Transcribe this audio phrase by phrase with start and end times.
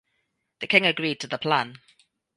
[0.61, 1.77] The king agreed to the plan.